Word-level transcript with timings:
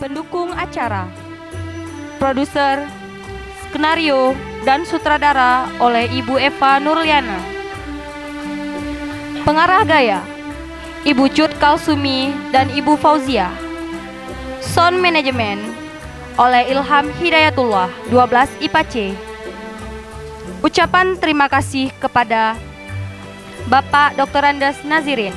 Pendukung 0.00 0.48
acara. 0.56 1.04
Produser 2.16 2.88
Skenario 3.68 4.32
dan 4.64 4.88
sutradara 4.88 5.68
oleh 5.76 6.08
Ibu 6.08 6.40
Eva 6.40 6.80
Nurliana. 6.80 7.36
Pengarah 9.44 9.84
gaya 9.84 10.24
Ibu 11.04 11.28
Cut 11.36 11.52
Kalsumi 11.60 12.32
dan 12.48 12.72
Ibu 12.72 12.96
Fauzia. 12.96 13.52
Sound 14.64 15.04
Management 15.04 15.60
oleh 16.40 16.72
Ilham 16.72 17.12
Hidayatullah 17.20 17.92
12 18.08 18.64
IPA 18.64 18.82
C. 18.88 18.94
Ucapan 20.64 21.16
terima 21.20 21.48
kasih 21.48 21.92
kepada 22.00 22.56
Bapak 23.68 24.16
Dr. 24.16 24.44
Andes 24.48 24.80
Nazirin 24.84 25.36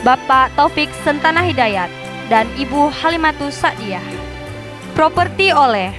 Bapak 0.00 0.52
Taufik 0.56 0.88
Sentana 1.04 1.44
Hidayat 1.44 1.97
dan 2.28 2.48
Ibu 2.60 2.92
Halimatus 2.92 3.56
Sa'diyah. 3.56 4.04
Properti 4.92 5.52
oleh 5.52 5.92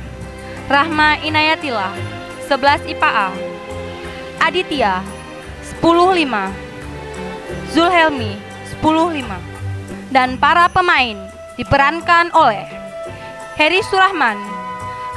Rahma 0.70 1.18
Inayatillah 1.26 1.94
11 2.46 2.90
IPA 2.94 3.10
A. 3.10 3.30
Aditya 4.40 5.02
105 5.82 7.74
Zulhelmi 7.74 8.34
105 8.82 10.14
dan 10.14 10.38
para 10.42 10.66
pemain 10.70 11.18
diperankan 11.58 12.34
oleh 12.34 12.66
Heri 13.60 13.84
Surahman 13.86 14.40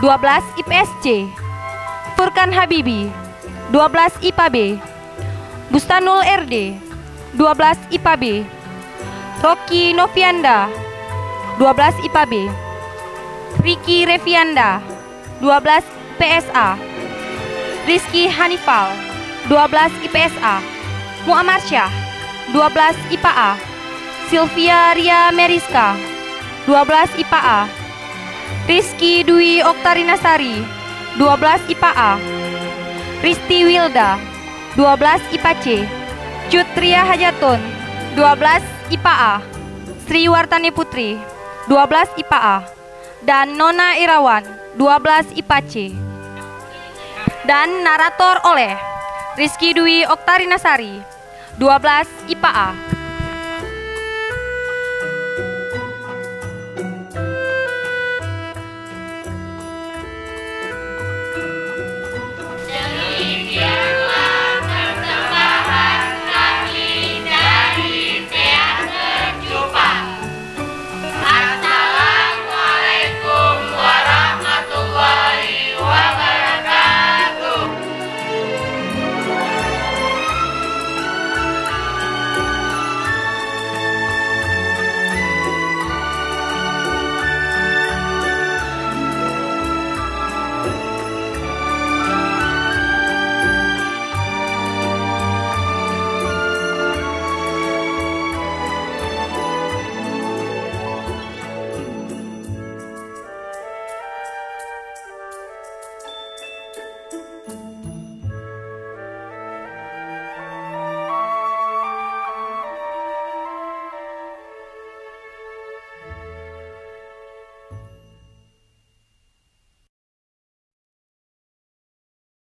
12 0.02 0.60
IPSC 0.64 1.30
Furkan 2.18 2.52
Habibi 2.52 3.08
12 3.72 4.28
IPA 4.28 4.46
B. 4.52 4.56
Bustanul 5.72 6.20
RD 6.20 6.76
12 7.38 7.96
IPA 7.96 8.14
B. 8.20 8.24
Rocky 9.40 9.96
Novianda 9.96 10.68
12 11.62 12.10
IPA 12.10 12.22
B 12.26 12.50
Ricky 13.62 14.02
Revianda 14.02 14.82
12 15.38 15.86
PSA 16.18 16.74
Rizky 17.86 18.26
Hanifal 18.26 18.90
12 19.46 19.94
IPSA 20.10 20.58
Muammar 21.22 21.62
Syah 21.62 21.86
12 22.50 23.14
IPA 23.14 23.30
A 23.30 23.50
Sylvia 24.26 24.90
Ria 24.98 25.30
Meriska 25.30 25.94
12 26.66 27.22
IPA 27.22 27.40
A 27.46 27.60
Rizky 28.66 29.22
Dwi 29.22 29.62
Oktarinasari 29.62 30.66
12 31.14 31.78
IPA 31.78 31.90
A 31.94 32.12
Risti 33.22 33.62
Wilda 33.70 34.18
12 34.74 35.38
IPA 35.38 35.52
C 35.62 35.86
Cutria 36.50 37.06
Hajatun 37.06 37.62
12 38.18 38.98
IPA 38.98 39.14
A 39.14 39.34
Sri 40.10 40.26
Wartani 40.26 40.74
Putri 40.74 41.22
12 41.70 42.18
IPA 42.18 42.38
A 42.38 42.58
dan 43.22 43.54
Nona 43.54 43.94
Irawan 43.94 44.42
12 44.74 45.38
IPA 45.38 45.58
C. 45.70 45.74
Dan 47.46 47.86
narator 47.86 48.38
oleh 48.50 48.74
Rizky 49.38 49.74
Dwi 49.74 50.02
Oktarinasari 50.06 50.98
12 51.58 52.30
IPA 52.34 52.50
A 52.50 52.68